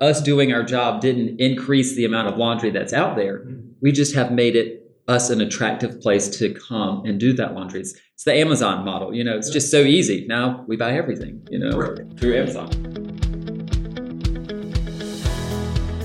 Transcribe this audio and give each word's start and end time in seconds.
us 0.00 0.22
doing 0.22 0.52
our 0.52 0.62
job 0.62 1.00
didn't 1.00 1.40
increase 1.40 1.96
the 1.96 2.04
amount 2.04 2.28
of 2.28 2.36
laundry 2.36 2.70
that's 2.70 2.92
out 2.92 3.16
there. 3.16 3.40
Mm-hmm. 3.40 3.68
We 3.80 3.92
just 3.92 4.14
have 4.14 4.32
made 4.32 4.56
it 4.56 4.84
us 5.08 5.30
an 5.30 5.40
attractive 5.40 6.00
place 6.00 6.28
to 6.38 6.52
come 6.54 7.04
and 7.06 7.18
do 7.18 7.32
that 7.32 7.54
laundry. 7.54 7.80
It's, 7.80 7.98
it's 8.14 8.24
the 8.24 8.34
Amazon 8.34 8.84
model. 8.84 9.14
You 9.14 9.24
know, 9.24 9.36
it's 9.36 9.50
just 9.50 9.70
so 9.70 9.78
easy. 9.78 10.26
Now 10.28 10.64
we 10.68 10.76
buy 10.76 10.92
everything, 10.92 11.46
you 11.50 11.58
know, 11.58 11.70
through 12.18 12.36
Amazon. 12.36 13.07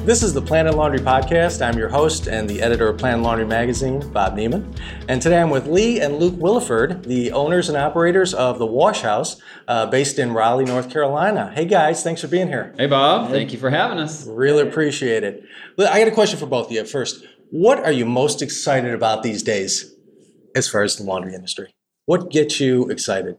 This 0.05 0.21
is 0.21 0.33
the 0.33 0.41
Planet 0.41 0.75
Laundry 0.75 0.99
Podcast. 0.99 1.65
I'm 1.65 1.77
your 1.77 1.87
host 1.87 2.27
and 2.27 2.49
the 2.49 2.61
editor 2.61 2.89
of 2.89 2.97
Planet 2.97 3.21
Laundry 3.21 3.45
Magazine, 3.45 4.05
Bob 4.11 4.35
Nieman. 4.35 4.77
And 5.07 5.21
today 5.21 5.39
I'm 5.39 5.49
with 5.49 5.65
Lee 5.65 6.01
and 6.01 6.17
Luke 6.17 6.33
Williford, 6.33 7.03
the 7.05 7.31
owners 7.31 7.69
and 7.69 7.77
operators 7.77 8.33
of 8.33 8.59
the 8.59 8.65
Wash 8.65 8.99
House, 8.99 9.41
uh, 9.65 9.85
based 9.85 10.19
in 10.19 10.33
Raleigh, 10.33 10.65
North 10.65 10.89
Carolina. 10.91 11.53
Hey 11.55 11.63
guys, 11.63 12.03
thanks 12.03 12.19
for 12.19 12.27
being 12.27 12.49
here. 12.49 12.75
Hey 12.77 12.87
Bob, 12.87 13.29
thank 13.31 13.53
you 13.53 13.57
for 13.57 13.69
having 13.69 13.97
us. 13.97 14.27
Really 14.27 14.67
appreciate 14.67 15.23
it. 15.23 15.41
I 15.79 15.99
got 15.99 16.09
a 16.09 16.11
question 16.11 16.37
for 16.37 16.47
both 16.47 16.65
of 16.65 16.73
you. 16.73 16.83
First, 16.83 17.25
what 17.49 17.79
are 17.79 17.93
you 17.93 18.05
most 18.05 18.41
excited 18.41 18.93
about 18.93 19.23
these 19.23 19.41
days 19.41 19.95
as 20.53 20.67
far 20.67 20.83
as 20.83 20.97
the 20.97 21.03
laundry 21.03 21.33
industry? 21.33 21.73
What 22.07 22.29
gets 22.29 22.59
you 22.59 22.89
excited? 22.89 23.37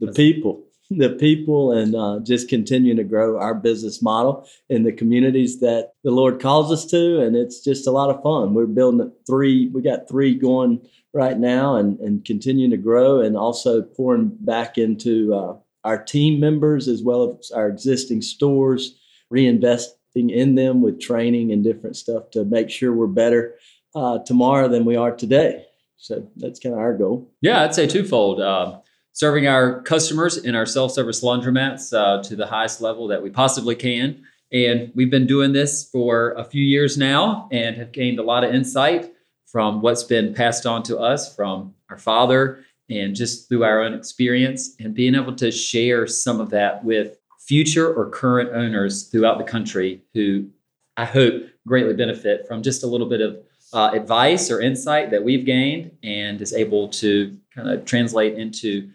The 0.00 0.12
people 0.12 0.59
the 0.90 1.10
people 1.10 1.70
and 1.70 1.94
uh, 1.94 2.18
just 2.22 2.48
continuing 2.48 2.96
to 2.96 3.04
grow 3.04 3.38
our 3.38 3.54
business 3.54 4.02
model 4.02 4.46
in 4.68 4.82
the 4.82 4.92
communities 4.92 5.60
that 5.60 5.92
the 6.02 6.10
Lord 6.10 6.40
calls 6.40 6.72
us 6.72 6.84
to. 6.86 7.20
And 7.20 7.36
it's 7.36 7.62
just 7.62 7.86
a 7.86 7.92
lot 7.92 8.10
of 8.10 8.22
fun. 8.22 8.54
We're 8.54 8.66
building 8.66 9.12
three, 9.26 9.68
we 9.68 9.82
got 9.82 10.08
three 10.08 10.34
going 10.34 10.80
right 11.14 11.38
now 11.38 11.76
and, 11.76 11.98
and 12.00 12.24
continuing 12.24 12.72
to 12.72 12.76
grow 12.76 13.20
and 13.20 13.36
also 13.36 13.82
pouring 13.82 14.36
back 14.40 14.78
into 14.78 15.32
uh, 15.32 15.56
our 15.84 16.02
team 16.02 16.40
members 16.40 16.88
as 16.88 17.02
well 17.02 17.38
as 17.38 17.52
our 17.52 17.68
existing 17.68 18.20
stores, 18.20 18.98
reinvesting 19.32 20.30
in 20.30 20.56
them 20.56 20.82
with 20.82 21.00
training 21.00 21.52
and 21.52 21.62
different 21.62 21.96
stuff 21.96 22.30
to 22.32 22.44
make 22.44 22.68
sure 22.68 22.92
we're 22.92 23.06
better 23.06 23.54
uh, 23.94 24.18
tomorrow 24.26 24.66
than 24.66 24.84
we 24.84 24.96
are 24.96 25.14
today. 25.14 25.64
So 25.98 26.28
that's 26.36 26.58
kind 26.58 26.74
of 26.74 26.80
our 26.80 26.96
goal. 26.96 27.30
Yeah, 27.42 27.62
I'd 27.62 27.74
say 27.74 27.86
twofold. 27.86 28.40
Uh, 28.40 28.80
serving 29.20 29.46
our 29.46 29.82
customers 29.82 30.38
in 30.38 30.54
our 30.54 30.64
self-service 30.64 31.22
laundromats 31.22 31.92
uh, 31.92 32.22
to 32.22 32.34
the 32.34 32.46
highest 32.46 32.80
level 32.80 33.06
that 33.06 33.22
we 33.22 33.28
possibly 33.28 33.74
can. 33.74 34.24
And 34.50 34.90
we've 34.94 35.10
been 35.10 35.26
doing 35.26 35.52
this 35.52 35.90
for 35.90 36.30
a 36.38 36.44
few 36.44 36.64
years 36.64 36.96
now 36.96 37.46
and 37.52 37.76
have 37.76 37.92
gained 37.92 38.18
a 38.18 38.22
lot 38.22 38.44
of 38.44 38.54
insight 38.54 39.12
from 39.44 39.82
what's 39.82 40.04
been 40.04 40.32
passed 40.32 40.64
on 40.64 40.82
to 40.84 40.96
us 40.98 41.36
from 41.36 41.74
our 41.90 41.98
father 41.98 42.64
and 42.88 43.14
just 43.14 43.46
through 43.46 43.62
our 43.62 43.82
own 43.82 43.92
experience 43.92 44.74
and 44.80 44.94
being 44.94 45.14
able 45.14 45.34
to 45.34 45.50
share 45.50 46.06
some 46.06 46.40
of 46.40 46.48
that 46.48 46.82
with 46.82 47.18
future 47.40 47.92
or 47.92 48.08
current 48.08 48.48
owners 48.54 49.08
throughout 49.08 49.36
the 49.36 49.44
country 49.44 50.00
who 50.14 50.48
I 50.96 51.04
hope 51.04 51.42
greatly 51.66 51.92
benefit 51.92 52.48
from 52.48 52.62
just 52.62 52.84
a 52.84 52.86
little 52.86 53.08
bit 53.08 53.20
of 53.20 53.36
uh, 53.74 53.90
advice 53.92 54.50
or 54.50 54.62
insight 54.62 55.10
that 55.10 55.22
we've 55.22 55.44
gained 55.44 55.90
and 56.02 56.40
is 56.40 56.54
able 56.54 56.88
to 56.88 57.36
kind 57.54 57.68
of 57.68 57.84
translate 57.84 58.38
into 58.38 58.88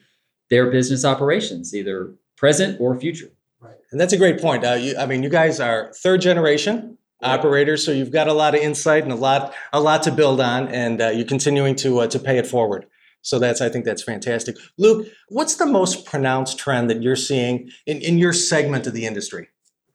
their 0.50 0.70
business 0.70 1.06
operations, 1.06 1.74
either 1.74 2.14
present 2.38 2.80
or 2.80 3.00
future. 3.00 3.32
Right. 3.60 3.76
And 3.92 4.00
that's 4.00 4.14
a 4.14 4.18
great 4.18 4.40
point. 4.40 4.64
Uh, 4.64 4.74
you, 4.74 4.96
I 4.98 5.06
mean, 5.06 5.24
you 5.24 5.30
guys 5.30 5.60
are 5.60 5.92
third 5.94 6.22
generation 6.22 6.98
operators, 7.22 7.84
so 7.84 7.92
you've 7.92 8.12
got 8.12 8.28
a 8.28 8.34
lot 8.34 8.54
of 8.54 8.62
insight 8.62 9.04
and 9.04 9.12
a 9.12 9.16
lot, 9.16 9.54
a 9.74 9.80
lot 9.80 10.04
to 10.04 10.12
build 10.12 10.40
on, 10.40 10.68
and 10.68 11.02
uh, 11.02 11.10
you're 11.10 11.26
continuing 11.26 11.76
to 11.78 12.02
uh, 12.02 12.08
to 12.08 12.20
pay 12.20 12.38
it 12.38 12.46
forward. 12.46 12.86
So 13.22 13.40
that's, 13.40 13.60
I 13.60 13.70
think 13.70 13.86
that's 13.86 14.04
fantastic. 14.04 14.56
Luke, 14.78 15.08
what's 15.30 15.56
the 15.56 15.66
most 15.66 16.06
pronounced 16.06 16.60
trend 16.60 16.92
that 16.92 17.02
you're 17.02 17.16
seeing 17.16 17.72
in, 17.88 18.00
in 18.02 18.20
your 18.20 18.34
segment 18.34 18.86
of 18.86 18.94
the 18.94 19.08
industry? 19.08 19.48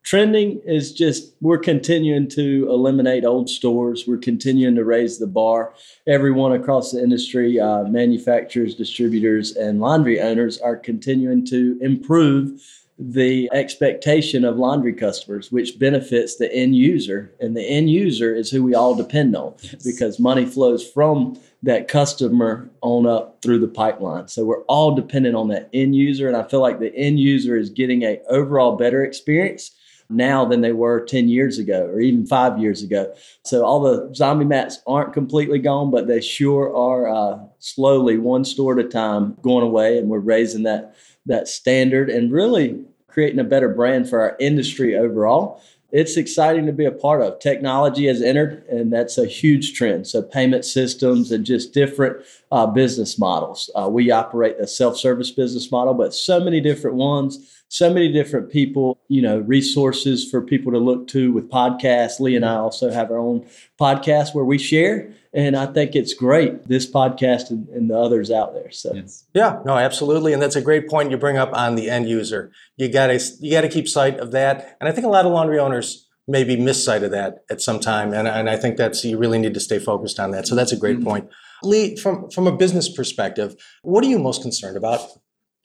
Trending 0.02 0.60
is 0.64 0.92
just 0.92 1.34
we're 1.40 1.58
continuing 1.58 2.28
to 2.30 2.66
eliminate 2.70 3.24
old 3.24 3.48
stores. 3.48 4.04
We're 4.06 4.18
continuing 4.18 4.74
to 4.76 4.84
raise 4.84 5.18
the 5.18 5.26
bar. 5.26 5.74
Everyone 6.06 6.52
across 6.52 6.92
the 6.92 7.02
industry 7.02 7.60
uh, 7.60 7.84
manufacturers 7.84 8.74
distributors 8.74 9.56
and 9.56 9.80
laundry 9.80 10.20
owners 10.20 10.58
are 10.58 10.76
continuing 10.76 11.44
to 11.46 11.78
improve 11.80 12.60
the 13.02 13.48
expectation 13.54 14.44
of 14.44 14.58
laundry 14.58 14.92
customers 14.92 15.50
which 15.50 15.78
benefits 15.78 16.36
the 16.36 16.52
end 16.54 16.76
user. 16.76 17.32
And 17.40 17.56
the 17.56 17.66
end 17.66 17.88
user 17.88 18.34
is 18.34 18.50
who 18.50 18.62
we 18.62 18.74
all 18.74 18.94
depend 18.94 19.34
on 19.34 19.54
yes. 19.62 19.82
because 19.82 20.20
money 20.20 20.44
flows 20.44 20.86
from 20.86 21.38
that 21.62 21.88
customer 21.88 22.68
on 22.82 23.06
up 23.06 23.40
through 23.40 23.60
the 23.60 23.68
pipeline. 23.68 24.28
So 24.28 24.44
we're 24.44 24.62
all 24.64 24.94
dependent 24.94 25.34
on 25.34 25.48
that 25.48 25.70
end 25.72 25.94
user. 25.94 26.28
And 26.28 26.36
i 26.36 26.42
feel 26.42 26.60
like 26.60 26.78
the 26.78 26.94
end 26.94 27.18
user 27.18 27.56
is 27.56 27.70
getting 27.70 28.02
a 28.02 28.20
overall 28.28 28.76
better 28.76 29.02
experience 29.02 29.70
now 30.10 30.44
than 30.44 30.60
they 30.60 30.72
were 30.72 31.04
10 31.04 31.28
years 31.28 31.58
ago 31.58 31.86
or 31.86 32.00
even 32.00 32.26
five 32.26 32.58
years 32.58 32.82
ago. 32.82 33.14
So 33.44 33.64
all 33.64 33.80
the 33.80 34.12
zombie 34.14 34.44
mats 34.44 34.80
aren't 34.86 35.12
completely 35.12 35.58
gone, 35.58 35.90
but 35.90 36.06
they 36.06 36.20
sure 36.20 36.74
are 36.74 37.08
uh, 37.08 37.38
slowly, 37.58 38.18
one 38.18 38.44
store 38.44 38.78
at 38.78 38.84
a 38.84 38.88
time, 38.88 39.36
going 39.42 39.64
away. 39.64 39.98
And 39.98 40.08
we're 40.08 40.18
raising 40.18 40.64
that, 40.64 40.96
that 41.26 41.48
standard 41.48 42.10
and 42.10 42.32
really 42.32 42.84
creating 43.08 43.40
a 43.40 43.44
better 43.44 43.68
brand 43.68 44.08
for 44.08 44.20
our 44.20 44.36
industry 44.40 44.96
overall. 44.96 45.62
It's 45.92 46.16
exciting 46.16 46.66
to 46.66 46.72
be 46.72 46.84
a 46.84 46.92
part 46.92 47.20
of. 47.20 47.40
Technology 47.40 48.06
has 48.06 48.22
entered, 48.22 48.64
and 48.68 48.92
that's 48.92 49.18
a 49.18 49.26
huge 49.26 49.74
trend. 49.74 50.06
So, 50.06 50.22
payment 50.22 50.64
systems 50.64 51.32
and 51.32 51.44
just 51.44 51.74
different 51.74 52.24
uh, 52.52 52.66
business 52.66 53.18
models. 53.18 53.70
Uh, 53.74 53.88
we 53.88 54.12
operate 54.12 54.56
a 54.60 54.68
self 54.68 54.96
service 54.96 55.32
business 55.32 55.72
model, 55.72 55.94
but 55.94 56.14
so 56.14 56.38
many 56.38 56.60
different 56.60 56.96
ones 56.96 57.59
so 57.70 57.88
many 57.88 58.12
different 58.12 58.50
people, 58.50 58.98
you 59.06 59.22
know, 59.22 59.38
resources 59.38 60.28
for 60.28 60.42
people 60.42 60.72
to 60.72 60.78
look 60.78 61.06
to 61.06 61.32
with 61.32 61.48
podcasts. 61.48 62.18
Lee 62.18 62.34
and 62.34 62.44
I 62.44 62.56
also 62.56 62.90
have 62.90 63.12
our 63.12 63.18
own 63.18 63.46
podcast 63.80 64.34
where 64.34 64.44
we 64.44 64.58
share. 64.58 65.12
And 65.32 65.56
I 65.56 65.66
think 65.66 65.94
it's 65.94 66.12
great, 66.12 66.66
this 66.66 66.90
podcast 66.90 67.50
and, 67.50 67.68
and 67.68 67.88
the 67.88 67.96
others 67.96 68.28
out 68.32 68.54
there. 68.54 68.72
So 68.72 68.92
yes. 68.92 69.24
Yeah, 69.34 69.60
no, 69.64 69.76
absolutely. 69.76 70.32
And 70.32 70.42
that's 70.42 70.56
a 70.56 70.60
great 70.60 70.88
point 70.88 71.12
you 71.12 71.16
bring 71.16 71.38
up 71.38 71.52
on 71.52 71.76
the 71.76 71.88
end 71.88 72.08
user. 72.08 72.50
You 72.76 72.88
gotta 72.88 73.20
you 73.38 73.52
gotta 73.52 73.68
keep 73.68 73.88
sight 73.88 74.18
of 74.18 74.32
that. 74.32 74.76
And 74.80 74.88
I 74.88 74.92
think 74.92 75.06
a 75.06 75.10
lot 75.10 75.24
of 75.24 75.30
laundry 75.30 75.60
owners 75.60 76.08
maybe 76.26 76.56
miss 76.56 76.84
sight 76.84 77.04
of 77.04 77.12
that 77.12 77.44
at 77.48 77.60
some 77.60 77.78
time. 77.78 78.12
And, 78.12 78.26
and 78.26 78.50
I 78.50 78.56
think 78.56 78.78
that's 78.78 79.04
you 79.04 79.16
really 79.16 79.38
need 79.38 79.54
to 79.54 79.60
stay 79.60 79.78
focused 79.78 80.18
on 80.18 80.32
that. 80.32 80.48
So 80.48 80.56
that's 80.56 80.72
a 80.72 80.76
great 80.76 80.96
mm-hmm. 80.96 81.08
point. 81.08 81.30
Lee, 81.62 81.94
from, 81.94 82.30
from 82.30 82.48
a 82.48 82.56
business 82.56 82.88
perspective, 82.88 83.54
what 83.82 84.02
are 84.02 84.08
you 84.08 84.18
most 84.18 84.42
concerned 84.42 84.76
about 84.76 85.00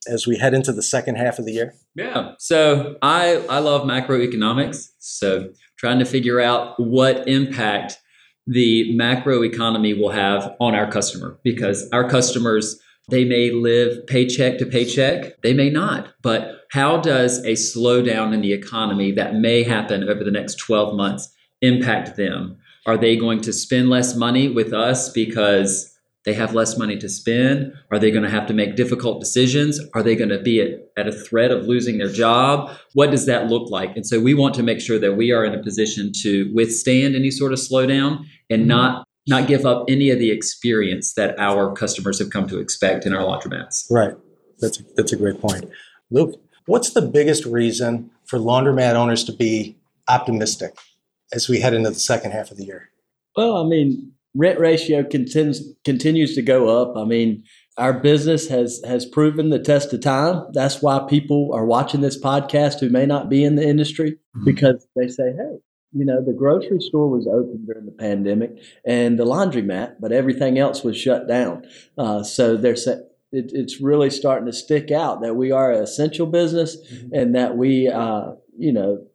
as 0.08 0.28
we 0.28 0.38
head 0.38 0.54
into 0.54 0.72
the 0.72 0.84
second 0.84 1.16
half 1.16 1.40
of 1.40 1.46
the 1.46 1.54
year? 1.54 1.76
Yeah. 1.96 2.34
So 2.40 2.98
I 3.02 3.44
I 3.50 3.60
love 3.60 3.84
macroeconomics. 3.84 4.90
So 5.00 5.50
trying 5.78 6.00
to 6.00 6.06
figure 6.06 6.40
out 6.40 6.80
what 6.80 7.28
impact 7.28 8.00
the 8.48 8.96
macro 8.96 9.44
economy 9.44 9.94
will 9.94 10.12
have 10.12 10.56
on 10.60 10.76
our 10.76 10.90
customer 10.90 11.40
because 11.44 11.90
our 11.92 12.08
customers 12.08 12.80
they 13.10 13.24
may 13.24 13.52
live 13.52 14.08
paycheck 14.08 14.58
to 14.58 14.66
paycheck, 14.66 15.42
they 15.42 15.54
may 15.54 15.70
not. 15.70 16.14
But 16.22 16.62
how 16.72 16.98
does 16.98 17.40
a 17.46 17.52
slowdown 17.52 18.34
in 18.34 18.42
the 18.42 18.54
economy 18.54 19.12
that 19.12 19.36
may 19.36 19.64
happen 19.64 20.10
over 20.10 20.24
the 20.24 20.32
next 20.32 20.56
12 20.56 20.96
months 20.96 21.32
impact 21.62 22.18
them? 22.18 22.58
Are 22.86 22.98
they 22.98 23.16
going 23.16 23.42
to 23.42 23.54
spend 23.54 23.90
less 23.90 24.16
money 24.16 24.50
with 24.50 24.74
us 24.74 25.10
because 25.10 25.95
they 26.26 26.34
have 26.34 26.54
less 26.54 26.78
money 26.78 26.98
to 26.98 27.08
spend? 27.08 27.74
Are 27.92 28.00
they 28.00 28.12
going 28.12 28.24
to 28.24 28.30
have 28.30 28.48
to 28.48 28.54
make 28.54 28.76
difficult 28.76 29.20
decisions? 29.20 29.80
Are 29.94 30.02
they 30.02 30.16
going 30.16 30.30
to 30.30 30.40
be 30.40 30.60
at, 30.62 30.80
at, 30.98 31.08
a 31.08 31.12
threat 31.12 31.52
of 31.52 31.66
losing 31.68 31.98
their 31.98 32.12
job? 32.12 32.76
What 32.94 33.12
does 33.12 33.26
that 33.28 33.48
look 33.48 33.70
like? 33.70 33.96
And 33.96 34.06
so 34.06 34.20
we 34.20 34.34
want 34.34 34.56
to 34.56 34.64
make 34.64 34.82
sure 34.82 35.00
that 35.00 35.14
we 35.14 35.32
are 35.32 35.46
in 35.46 35.54
a 35.54 35.62
position 35.62 36.12
to 36.22 36.52
withstand 36.54 37.16
any 37.16 37.32
sort 37.32 37.54
of 37.54 37.60
slowdown 37.60 38.26
and 38.50 38.62
mm-hmm. 38.62 38.70
not 38.70 39.08
not 39.28 39.48
give 39.48 39.66
up 39.66 39.86
any 39.88 40.12
of 40.12 40.20
the 40.20 40.30
experience 40.30 41.14
that 41.14 41.40
our 41.40 41.74
customers 41.74 42.20
have 42.20 42.30
come 42.30 42.48
to 42.48 42.60
expect 42.60 43.08
in 43.08 43.14
our 43.14 43.24
laundromats. 43.24 43.90
Right. 43.90 44.14
That's 44.60 44.80
a, 44.80 44.84
that's 44.96 45.12
a 45.14 45.16
great 45.16 45.42
point. 45.42 45.66
Luke, 46.12 46.40
what's 46.68 46.92
the 46.92 47.02
biggest 47.02 47.44
reason 47.46 48.12
for 48.26 48.38
laundromat 48.38 48.94
owners 48.94 49.24
to 49.24 49.34
be 49.34 49.78
optimistic 50.08 50.78
as 51.34 51.50
we 51.50 51.60
head 51.60 51.74
into 51.74 51.90
the 51.90 52.00
second 52.00 52.32
half 52.32 52.52
of 52.52 52.58
the 52.58 52.66
year? 52.66 52.92
Well, 53.36 53.58
I 53.58 53.68
mean, 53.68 54.14
rent 54.36 54.60
ratio 54.60 55.04
continues 55.04 55.74
continues 55.84 56.36
to 56.36 56.42
go 56.42 56.82
up. 56.82 56.96
I 56.96 57.06
mean, 57.06 57.44
our 57.78 57.94
business 57.94 58.48
has 58.50 58.82
has 58.86 59.06
proven 59.06 59.50
the 59.50 59.60
test 59.60 59.94
of 59.94 60.02
time. 60.02 60.46
That's 60.54 60.82
why 60.82 61.06
people 61.10 61.52
are 61.54 61.66
watching 61.66 62.02
this 62.02 62.22
podcast 62.22 62.80
who 62.80 62.90
may 62.90 63.06
not 63.06 63.30
be 63.30 63.44
in 63.44 63.56
the 63.56 63.68
industry 63.68 64.12
mm-hmm. 64.12 64.46
because 64.46 64.86
they 64.96 65.08
say, 65.08 65.32
"Hey, 65.32 65.58
you 65.94 66.06
know, 66.06 66.24
the 66.24 66.34
grocery 66.34 66.82
store 66.82 67.10
was 67.10 67.28
open 67.28 67.66
during 67.66 67.86
the 67.86 67.92
pandemic 67.92 68.52
and 68.86 69.18
the 69.18 69.26
laundromat, 69.26 69.96
but 70.00 70.12
everything 70.12 70.60
else 70.60 70.84
was 70.84 70.98
shut 70.98 71.28
down." 71.28 71.64
Uh, 71.98 72.24
so 72.24 72.56
they're 72.58 72.76
saying. 72.76 73.04
It, 73.32 73.52
it's 73.54 73.82
really 73.82 74.12
starting 74.12 74.46
to 74.46 74.54
stick 74.54 74.92
out 74.92 75.22
that 75.22 75.36
we 75.36 75.52
are 75.52 75.70
an 75.70 75.84
essential 75.84 76.26
business 76.26 76.78
mm-hmm. 76.78 77.14
and 77.14 77.36
that 77.36 77.58
we, 77.58 77.90
uh, 77.90 78.32
you 78.58 78.72
know, 78.72 79.06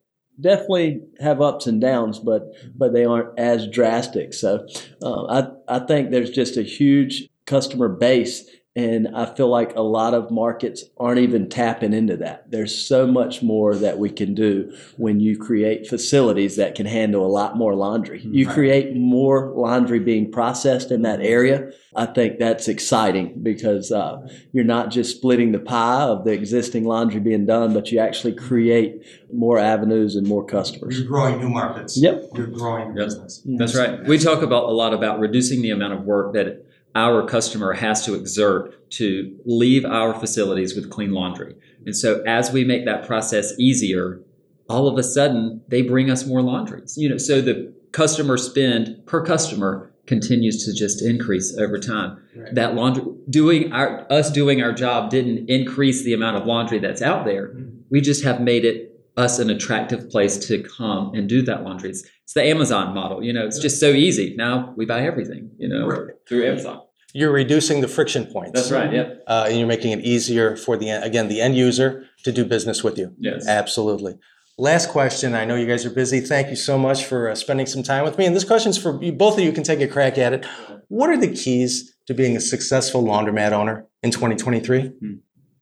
definitely 0.41 1.03
have 1.21 1.41
ups 1.41 1.67
and 1.67 1.81
downs, 1.81 2.19
but 2.19 2.53
but 2.77 2.93
they 2.93 3.05
aren't 3.05 3.39
as 3.39 3.69
drastic. 3.69 4.35
So 4.35 4.67
uh, 5.03 5.25
I 5.69 5.77
I 5.77 5.87
think 5.87 6.11
there's 6.11 6.31
just 6.31 6.57
a 6.57 6.63
huge 6.63 7.29
customer 7.47 7.89
base 7.89 8.49
And 8.77 9.09
I 9.17 9.27
feel 9.27 9.49
like 9.49 9.75
a 9.75 9.81
lot 9.83 10.15
of 10.15 10.31
markets 10.31 10.85
aren't 10.97 11.19
even 11.19 11.49
tapping 11.49 11.93
into 11.93 12.17
that. 12.19 12.53
There's 12.53 12.73
so 12.73 13.05
much 13.05 13.43
more 13.43 13.75
that 13.75 13.99
we 13.99 14.11
can 14.11 14.33
do 14.33 14.73
when 14.97 15.19
you 15.19 15.37
create 15.37 15.89
facilities 15.89 16.55
that 16.55 16.77
can 16.77 16.87
handle 16.87 17.27
a 17.27 17.29
lot 17.29 17.57
more 17.57 17.75
laundry. 17.75 18.21
You 18.23 18.47
create 18.47 18.95
more 18.95 19.53
laundry 19.57 19.99
being 19.99 20.31
processed 20.31 20.93
in 20.93 21.03
that 21.03 21.21
area. 21.21 21.73
I 21.97 22.07
think 22.07 22.39
that's 22.39 22.69
exciting 22.69 23.41
because 23.43 23.91
uh, 23.91 24.19
you're 24.53 24.63
not 24.63 24.93
just 24.93 25.17
splitting 25.17 25.51
the 25.51 25.59
pie 25.59 26.03
of 26.05 26.25
the 26.25 26.31
existing 26.31 26.85
laundry 26.85 27.19
being 27.19 27.47
done, 27.47 27.75
but 27.75 27.91
you 27.91 27.99
actually 27.99 28.35
create 28.37 29.03
more 29.33 29.59
avenues 29.59 30.15
and 30.15 30.29
more 30.29 30.45
customers. 30.47 30.97
You're 30.97 31.09
growing 31.09 31.41
new 31.41 31.49
markets. 31.49 32.01
Yep. 32.01 32.31
You're 32.35 32.47
growing 32.47 32.95
your 32.95 32.99
Yep. 32.99 33.07
business. 33.07 33.43
That's 33.45 33.77
right. 33.77 34.05
We 34.05 34.17
talk 34.19 34.43
about 34.43 34.65
a 34.69 34.73
lot 34.73 34.95
about 34.95 35.19
reducing 35.19 35.61
the 35.61 35.71
amount 35.71 35.95
of 35.95 36.05
work 36.05 36.35
that 36.35 36.65
our 36.95 37.27
customer 37.27 37.73
has 37.73 38.05
to 38.05 38.15
exert 38.15 38.91
to 38.91 39.39
leave 39.45 39.85
our 39.85 40.19
facilities 40.19 40.75
with 40.75 40.91
clean 40.91 41.13
laundry. 41.13 41.55
And 41.87 41.97
so 41.97 42.23
as 42.27 42.53
we 42.53 42.65
make 42.65 42.85
that 42.85 43.07
process 43.07 43.53
easier, 43.59 44.21
all 44.69 44.89
of 44.89 44.99
a 44.99 45.03
sudden 45.03 45.63
they 45.69 45.83
bring 45.83 46.11
us 46.11 46.27
more 46.27 46.43
laundries. 46.43 46.97
You 46.97 47.09
know, 47.09 47.19
so 47.19 47.41
the 47.41 47.73
customer 47.93 48.37
spend 48.37 49.07
per 49.07 49.25
customer 49.25 49.93
continues 50.07 50.65
to 50.65 50.73
just 50.75 51.03
increase 51.03 51.57
over 51.57 51.79
time. 51.79 52.21
Right. 52.35 52.55
That 52.55 52.75
laundry 52.75 53.05
doing 53.29 53.73
our 53.73 54.11
us 54.11 54.31
doing 54.31 54.63
our 54.63 54.73
job 54.73 55.11
didn't 55.11 55.49
increase 55.49 56.03
the 56.03 56.15
amount 56.15 56.37
of 56.37 56.47
laundry 56.47 56.79
that's 56.79 57.03
out 57.03 57.25
there. 57.25 57.49
Mm-hmm. 57.49 57.79
We 57.91 58.01
just 58.01 58.25
have 58.25 58.41
made 58.41 58.65
it 58.65 58.90
us 59.21 59.39
an 59.39 59.51
attractive 59.51 60.11
place 60.11 60.37
to 60.49 60.63
come 60.63 61.13
and 61.15 61.29
do 61.29 61.43
that 61.43 61.63
laundry. 61.63 61.91
It's, 61.91 62.05
it's 62.25 62.33
the 62.35 62.43
Amazon 62.45 62.95
model. 62.95 63.23
You 63.23 63.33
know, 63.33 63.47
it's 63.47 63.59
just 63.59 63.79
so 63.79 63.91
easy. 63.91 64.35
Now 64.37 64.75
we 64.77 64.85
buy 64.87 65.03
everything, 65.03 65.51
you 65.59 65.69
know, 65.69 65.87
Right. 65.87 66.15
through 66.29 66.47
Amazon. 66.47 66.81
You're 67.13 67.33
reducing 67.33 67.81
the 67.81 67.89
friction 67.89 68.27
points. 68.27 68.53
That's 68.55 68.71
right. 68.71 68.93
Yep. 68.93 69.25
Uh, 69.27 69.47
and 69.49 69.59
you're 69.59 69.67
making 69.67 69.93
it 69.93 70.05
easier 70.05 70.57
for 70.57 70.77
the, 70.77 70.91
again, 70.91 71.29
the 71.29 71.41
end 71.41 71.57
user 71.57 72.05
to 72.25 72.31
do 72.33 72.45
business 72.45 72.85
with 72.85 72.97
you. 72.99 73.15
Yes. 73.19 73.47
Absolutely. 73.49 74.17
Last 74.59 74.91
question. 74.91 75.35
I 75.35 75.45
know 75.45 75.57
you 75.57 75.67
guys 75.67 75.85
are 75.87 75.91
busy. 75.91 76.21
Thank 76.21 76.51
you 76.51 76.57
so 76.57 76.79
much 76.79 77.05
for 77.05 77.29
uh, 77.31 77.35
spending 77.35 77.67
some 77.67 77.83
time 77.83 78.05
with 78.05 78.17
me. 78.19 78.27
And 78.27 78.37
this 78.37 78.45
question's 78.45 78.79
for 78.79 79.03
you. 79.03 79.11
Both 79.13 79.39
of 79.39 79.45
you 79.45 79.53
can 79.53 79.65
take 79.65 79.81
a 79.81 79.89
crack 79.89 80.19
at 80.19 80.33
it. 80.33 80.47
What 80.89 81.11
are 81.11 81.17
the 81.17 81.33
keys 81.35 81.97
to 82.07 82.15
being 82.15 82.37
a 82.37 82.41
successful 82.41 83.03
laundromat 83.03 83.53
owner 83.53 83.87
in 84.03 84.11
2023? 84.11 84.93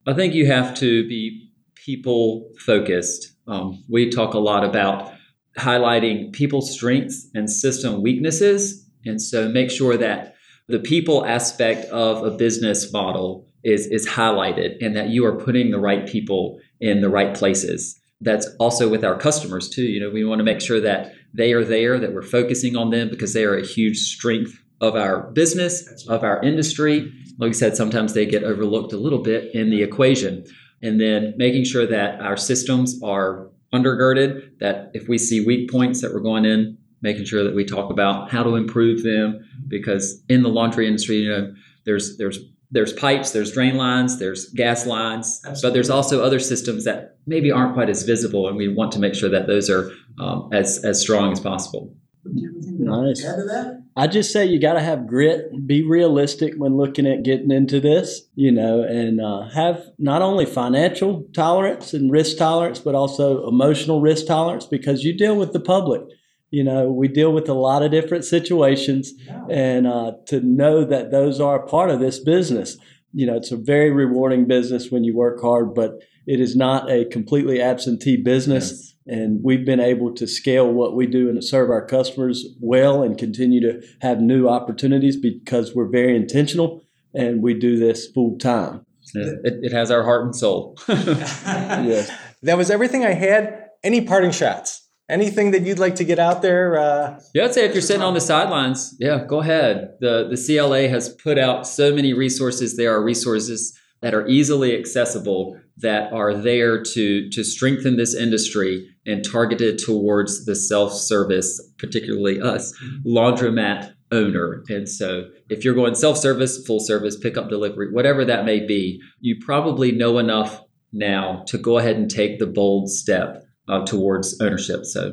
I 0.06 0.14
think 0.14 0.34
you 0.34 0.46
have 0.46 0.75
to 0.76 1.08
be 1.08 1.50
people 1.76 2.50
focused. 2.58 3.34
Um, 3.49 3.83
we 3.89 4.11
talk 4.11 4.35
a 4.35 4.39
lot 4.39 4.65
about 4.65 5.12
highlighting 5.59 6.33
people's 6.33 6.73
strengths 6.73 7.29
and 7.35 7.50
system 7.50 8.03
weaknesses. 8.03 8.87
And 9.05 9.21
so 9.21 9.49
make 9.49 9.71
sure 9.71 9.97
that 9.97 10.35
the 10.69 10.79
people 10.79 11.25
aspect 11.25 11.87
of 11.87 12.25
a 12.25 12.31
business 12.31 12.93
model 12.93 13.47
is, 13.65 13.87
is 13.87 14.06
highlighted 14.06 14.77
and 14.81 14.95
that 14.97 15.09
you 15.09 15.25
are 15.25 15.37
putting 15.37 15.71
the 15.71 15.81
right 15.81 16.06
people 16.06 16.61
in 16.81 17.00
the 17.00 17.09
right 17.09 17.35
places. 17.35 17.99
That's 18.21 18.49
also 18.59 18.89
with 18.89 19.05
our 19.05 19.17
customers 19.17 19.69
too. 19.69 19.85
You 19.85 20.01
know, 20.01 20.11
we 20.11 20.25
want 20.25 20.41
to 20.41 20.44
make 20.44 20.61
sure 20.61 20.81
that 20.81 21.12
they 21.33 21.53
are 21.53 21.65
there, 21.65 21.99
that 21.99 22.12
we're 22.12 22.23
focusing 22.23 22.77
on 22.77 22.91
them 22.91 23.09
because 23.09 23.33
they 23.33 23.44
are 23.44 23.56
a 23.56 23.67
huge 23.67 23.99
strength 23.99 24.61
of 24.81 24.94
our 24.94 25.31
business, 25.33 26.06
of 26.09 26.23
our 26.23 26.43
industry. 26.43 27.12
Like 27.39 27.51
I 27.51 27.53
said, 27.53 27.77
sometimes 27.77 28.15
they 28.15 28.27
get 28.27 28.44
overlooked 28.44 28.93
a 28.93 28.97
little 28.97 29.23
bit 29.23 29.55
in 29.55 29.71
the 29.71 29.83
equation. 29.83 30.44
And 30.83 31.01
then 31.01 31.35
making 31.37 31.65
sure 31.65 31.87
that 31.87 32.21
our 32.21 32.37
systems 32.37 33.01
are 33.03 33.49
undergirded, 33.73 34.59
that 34.61 34.91
if 34.95 35.09
we 35.09 35.19
see 35.19 35.45
weak 35.45 35.71
points 35.71 36.01
that 36.01 36.15
we're 36.15 36.21
going 36.21 36.45
in, 36.45 36.79
making 37.03 37.25
sure 37.25 37.45
that 37.45 37.55
we 37.55 37.65
talk 37.65 37.91
about 37.91 38.31
how 38.31 38.43
to 38.43 38.57
improve 38.57 39.03
them. 39.03 39.45
Because 39.67 40.23
in 40.29 40.43
the 40.43 40.49
laundry 40.49 40.87
industry, 40.87 41.17
you 41.17 41.31
know, 41.31 41.55
there's 41.85 42.17
there's 42.17 42.39
there's 42.71 42.93
pipes, 42.93 43.31
there's 43.31 43.53
drain 43.53 43.77
lines, 43.77 44.19
there's 44.19 44.51
gas 44.51 44.87
lines, 44.87 45.41
Absolutely. 45.45 45.61
but 45.63 45.75
there's 45.75 45.91
also 45.91 46.23
other 46.23 46.39
systems 46.39 46.85
that 46.85 47.17
maybe 47.27 47.51
aren't 47.51 47.75
quite 47.75 47.89
as 47.89 48.03
visible, 48.03 48.47
and 48.47 48.57
we 48.57 48.69
want 48.69 48.93
to 48.93 48.99
make 48.99 49.15
sure 49.15 49.31
that 49.31 49.47
those 49.47 49.71
are 49.71 49.91
um, 50.19 50.51
as 50.53 50.85
as 50.85 51.01
strong 51.01 51.33
as 51.33 51.41
possible. 51.41 51.95
Nice. 52.25 53.25
Add 53.25 53.37
to 53.37 53.44
that? 53.44 53.82
I 53.97 54.06
just 54.06 54.32
say 54.32 54.47
you 54.47 54.61
got 54.61 54.75
to 54.75 54.81
have 54.81 55.06
grit, 55.06 55.67
be 55.67 55.82
realistic 55.82 56.55
when 56.56 56.76
looking 56.76 57.06
at 57.06 57.23
getting 57.23 57.50
into 57.50 57.81
this, 57.81 58.23
you 58.35 58.53
know, 58.53 58.82
and 58.82 59.20
uh, 59.20 59.49
have 59.49 59.82
not 59.99 60.23
only 60.23 60.47
financial 60.47 61.25
tolerance 61.35 61.94
and 61.94 62.11
risk 62.11 62.37
tolerance, 62.37 62.79
but 62.79 62.94
also 62.94 63.47
emotional 63.49 64.00
risk 64.00 64.26
tolerance 64.26 64.67
because 64.67 65.05
you 65.05 65.17
deal 65.17 65.37
with 65.37 65.53
the 65.53 65.61
public. 65.61 66.03
You 66.50 66.65
know, 66.65 66.91
we 66.91 67.09
deal 67.09 67.32
with 67.32 67.49
a 67.49 67.55
lot 67.55 67.82
of 67.82 67.91
different 67.91 68.25
situations, 68.25 69.12
and 69.50 69.87
uh, 69.87 70.12
to 70.29 70.41
know 70.41 70.85
that 70.85 71.11
those 71.11 71.41
are 71.41 71.62
a 71.62 71.67
part 71.67 71.91
of 71.91 72.00
this 72.00 72.19
business. 72.19 72.79
You 73.12 73.26
know, 73.26 73.37
it's 73.37 73.53
a 73.53 73.56
very 73.56 73.91
rewarding 73.91 74.47
business 74.47 74.91
when 74.91 75.05
you 75.05 75.15
work 75.15 75.41
hard, 75.43 75.75
but 75.75 75.99
it 76.26 76.41
is 76.41 76.56
not 76.56 76.91
a 76.91 77.05
completely 77.06 77.61
absentee 77.61 78.17
business 78.17 78.94
and 79.08 79.40
we've 79.43 79.64
been 79.64 79.81
able 79.81 80.14
to 80.14 80.26
scale 80.26 80.70
what 80.70 80.94
we 80.94 81.06
do 81.06 81.28
and 81.28 81.43
serve 81.43 81.70
our 81.70 81.84
customers 81.84 82.44
well 82.60 83.02
and 83.02 83.16
continue 83.19 83.60
to 83.60 83.81
have 84.00 84.20
new 84.20 84.49
opportunities 84.49 85.16
because 85.16 85.75
we're 85.75 85.88
very 85.88 86.14
intentional 86.14 86.84
and 87.14 87.43
we 87.43 87.55
do 87.55 87.78
this 87.78 88.06
full 88.06 88.38
time. 88.38 88.84
It, 89.14 89.64
it 89.64 89.72
has 89.72 89.90
our 89.90 90.02
heart 90.02 90.25
and 90.26 90.37
soul. 90.37 90.76
Yes. 90.88 92.10
That 92.43 92.56
was 92.56 92.70
everything 92.70 93.05
I 93.05 93.14
had. 93.14 93.69
Any 93.82 94.02
parting 94.02 94.31
shots? 94.31 94.87
Anything 95.08 95.52
that 95.52 95.62
you'd 95.62 95.78
like 95.78 95.94
to 95.96 96.05
get 96.05 96.19
out 96.19 96.43
there? 96.43 96.78
Uh, 96.78 97.19
Yeah, 97.32 97.44
I'd 97.46 97.55
say 97.55 97.64
if 97.64 97.72
you're 97.72 97.81
sitting 97.81 98.02
on 98.02 98.12
the 98.12 98.20
sidelines, 98.20 98.94
yeah, 99.00 99.25
go 99.25 99.40
ahead. 99.40 99.94
The 100.00 100.28
the 100.28 100.37
CLA 100.37 100.88
has 100.88 101.08
put 101.08 101.38
out 101.38 101.66
so 101.66 101.94
many 101.94 102.12
resources. 102.12 102.76
There 102.76 102.93
are 102.94 103.02
resources 103.02 103.78
that 104.00 104.15
are 104.15 104.27
easily 104.27 104.79
accessible 104.79 105.59
that 105.77 106.12
are 106.12 106.35
there 106.35 106.83
to 106.83 107.29
to 107.31 107.45
strengthen 107.45 107.97
this 107.97 108.15
industry 108.15 108.89
and 109.06 109.25
targeted 109.25 109.79
towards 109.79 110.45
the 110.45 110.55
self-service, 110.55 111.73
particularly 111.79 112.41
us, 112.41 112.75
laundromat 113.06 113.95
owner. 114.11 114.62
And 114.69 114.89
so 114.89 115.29
if 115.49 115.65
you're 115.65 115.75
going 115.75 115.95
self-service, 115.95 116.67
full 116.67 116.81
service, 116.81 117.17
pickup 117.17 117.49
delivery, 117.49 117.93
whatever 117.93 118.25
that 118.25 118.45
may 118.45 118.65
be, 118.65 119.00
you 119.21 119.37
probably 119.41 119.93
know 119.93 120.19
enough 120.19 120.62
now 120.93 121.44
to 121.47 121.59
go 121.59 121.79
ahead 121.79 121.97
and 121.97 122.11
take 122.11 122.39
the 122.39 122.47
bold 122.47 122.91
step 122.91 123.44
uh, 123.69 123.85
towards 123.85 124.41
ownership. 124.41 124.85
So 124.85 125.12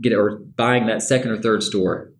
get 0.00 0.12
or 0.12 0.38
buying 0.56 0.86
that 0.86 1.02
second 1.02 1.30
or 1.30 1.40
third 1.40 1.62
store, 1.62 2.11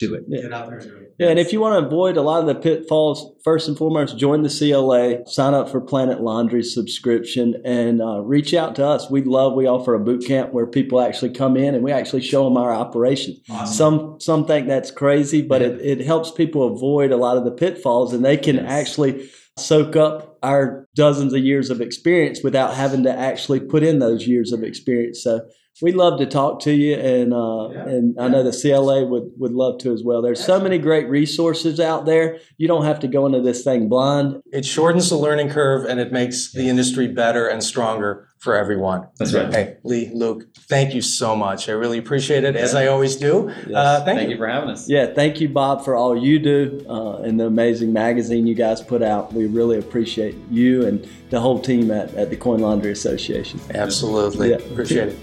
do 0.00 0.14
it. 0.14 0.28
Get 0.28 0.52
out 0.52 0.68
there 0.68 0.78
and 0.78 0.88
do 0.90 0.96
it. 0.96 1.14
Yeah, 1.18 1.28
and 1.28 1.38
if 1.38 1.52
you 1.52 1.60
want 1.60 1.78
to 1.80 1.86
avoid 1.86 2.16
a 2.16 2.22
lot 2.22 2.40
of 2.40 2.46
the 2.46 2.54
pitfalls, 2.54 3.34
first 3.44 3.68
and 3.68 3.76
foremost, 3.76 4.16
join 4.16 4.42
the 4.42 4.48
CLA, 4.48 5.26
sign 5.30 5.52
up 5.52 5.68
for 5.68 5.80
Planet 5.80 6.22
Laundry 6.22 6.62
subscription, 6.62 7.60
and 7.64 8.00
uh, 8.00 8.20
reach 8.22 8.54
out 8.54 8.74
to 8.76 8.86
us. 8.86 9.10
We 9.10 9.22
love. 9.22 9.52
We 9.54 9.66
offer 9.66 9.94
a 9.94 10.00
boot 10.00 10.24
camp 10.26 10.52
where 10.52 10.66
people 10.66 11.00
actually 11.00 11.32
come 11.32 11.56
in 11.56 11.74
and 11.74 11.84
we 11.84 11.92
actually 11.92 12.22
show 12.22 12.44
them 12.44 12.56
our 12.56 12.72
operation. 12.72 13.36
Awesome. 13.50 13.74
Some 13.76 14.20
some 14.20 14.46
think 14.46 14.66
that's 14.66 14.90
crazy, 14.90 15.42
but 15.42 15.60
it, 15.62 15.80
it 15.80 16.00
helps 16.04 16.30
people 16.30 16.66
avoid 16.74 17.12
a 17.12 17.16
lot 17.18 17.36
of 17.36 17.44
the 17.44 17.52
pitfalls, 17.52 18.12
and 18.14 18.24
they 18.24 18.36
can 18.36 18.56
Yes. 18.56 18.64
actually 18.66 19.30
soak 19.58 19.96
up 19.96 20.29
our 20.42 20.88
dozens 20.94 21.32
of 21.34 21.40
years 21.42 21.70
of 21.70 21.80
experience 21.80 22.42
without 22.42 22.74
having 22.74 23.02
to 23.04 23.10
actually 23.10 23.60
put 23.60 23.82
in 23.82 23.98
those 23.98 24.26
years 24.26 24.52
of 24.52 24.62
experience. 24.62 25.22
So 25.22 25.40
we'd 25.82 25.94
love 25.96 26.18
to 26.18 26.26
talk 26.26 26.60
to 26.60 26.72
you, 26.72 26.94
and 26.94 27.32
uh, 27.32 27.68
Yeah. 27.72 27.88
and 27.88 28.16
I 28.20 28.28
know 28.28 28.42
the 28.42 28.52
CLA 28.52 29.06
would 29.06 29.30
would 29.38 29.52
love 29.52 29.78
to 29.78 29.92
as 29.92 30.02
well. 30.04 30.20
There's 30.22 30.44
so 30.44 30.60
many 30.60 30.78
great 30.78 31.08
resources 31.08 31.80
out 31.80 32.06
there. 32.06 32.38
You 32.58 32.68
don't 32.68 32.84
have 32.84 33.00
to 33.00 33.08
go 33.08 33.26
into 33.26 33.40
this 33.40 33.62
thing 33.64 33.88
blind. 33.88 34.36
it 34.52 34.64
shortens 34.64 35.08
the 35.10 35.16
learning 35.16 35.48
curve 35.50 35.84
and 35.88 36.00
it 36.00 36.12
makes 36.12 36.52
the 36.52 36.68
industry 36.68 37.06
better 37.08 37.46
and 37.46 37.62
stronger 37.62 38.26
for 38.40 38.56
everyone. 38.56 39.06
That's 39.18 39.34
right. 39.34 39.52
Hey, 39.52 39.76
Lee, 39.84 40.10
Luke, 40.14 40.54
thank 40.54 40.94
you 40.94 41.02
so 41.02 41.36
much. 41.36 41.68
I 41.68 41.72
really 41.72 41.98
appreciate 41.98 42.42
it, 42.42 42.56
as 42.56 42.74
I 42.74 42.86
always 42.86 43.16
do. 43.16 43.50
Uh, 43.50 44.02
thank, 44.02 44.18
Thank 44.18 44.22
you. 44.22 44.28
you 44.30 44.36
for 44.38 44.48
having 44.48 44.70
us. 44.70 44.88
Yeah, 44.88 45.12
thank 45.14 45.40
you, 45.42 45.48
Bob, 45.50 45.84
for 45.84 45.94
all 45.94 46.16
you 46.16 46.38
do 46.38 46.84
uh, 46.88 47.18
and 47.18 47.38
the 47.38 47.46
amazing 47.46 47.92
magazine 47.92 48.46
you 48.46 48.54
guys 48.54 48.80
put 48.80 49.02
out. 49.02 49.32
We 49.34 49.46
really 49.46 49.78
appreciate 49.78 50.36
you 50.50 50.86
and 50.86 51.06
the 51.28 51.38
whole 51.38 51.60
team 51.60 51.90
at, 51.90 52.14
at 52.14 52.30
the 52.30 52.36
Coin 52.36 52.60
Laundry 52.60 52.92
Association. 52.92 53.60
Absolutely. 53.74 54.50
Yeah. 54.50 54.56
Appreciate 54.56 55.08
it. 55.08 55.18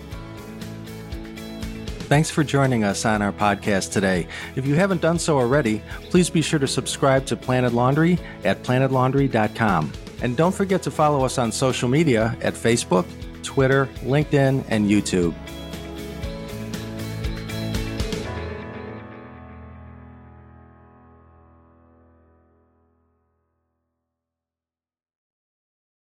Thanks 2.07 2.29
for 2.29 2.43
joining 2.43 2.83
us 2.85 3.03
on 3.03 3.21
our 3.21 3.33
podcast 3.33 3.91
today. 3.91 4.27
If 4.55 4.65
you 4.65 4.75
haven't 4.75 5.01
done 5.01 5.19
so 5.19 5.37
already, 5.37 5.81
please 6.09 6.29
be 6.29 6.41
sure 6.41 6.59
to 6.59 6.67
subscribe 6.67 7.25
to 7.25 7.35
Planet 7.35 7.73
Laundry 7.73 8.17
at 8.45 8.63
planetlaundry.com. 8.63 9.91
And 10.21 10.35
don't 10.35 10.53
forget 10.53 10.81
to 10.83 10.91
follow 10.91 11.23
us 11.23 11.37
on 11.37 11.51
social 11.51 11.89
media 11.89 12.35
at 12.41 12.53
Facebook, 12.53 13.05
Twitter, 13.43 13.87
LinkedIn, 14.03 14.65
and 14.69 14.89
YouTube. 14.89 15.33